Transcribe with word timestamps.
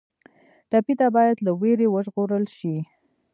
ټپي 0.69 0.93
ته 0.99 1.07
باید 1.15 1.37
له 1.45 1.51
وېرې 1.59 1.87
وژغورل 1.89 2.45
شي. 2.57 2.75